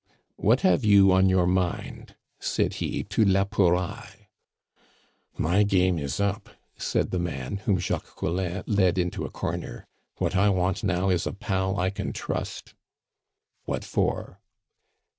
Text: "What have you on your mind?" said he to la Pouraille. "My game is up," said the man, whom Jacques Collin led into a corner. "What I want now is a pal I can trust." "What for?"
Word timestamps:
"What 0.37 0.61
have 0.61 0.83
you 0.83 1.11
on 1.11 1.29
your 1.29 1.45
mind?" 1.45 2.15
said 2.39 2.73
he 2.81 3.03
to 3.03 3.23
la 3.23 3.43
Pouraille. 3.43 4.29
"My 5.37 5.61
game 5.61 5.99
is 5.99 6.19
up," 6.19 6.49
said 6.75 7.11
the 7.11 7.19
man, 7.19 7.57
whom 7.57 7.77
Jacques 7.77 8.15
Collin 8.15 8.63
led 8.65 8.97
into 8.97 9.25
a 9.25 9.29
corner. 9.29 9.85
"What 10.17 10.35
I 10.35 10.49
want 10.49 10.83
now 10.83 11.11
is 11.11 11.27
a 11.27 11.33
pal 11.33 11.79
I 11.79 11.91
can 11.91 12.13
trust." 12.13 12.73
"What 13.65 13.85
for?" 13.85 14.39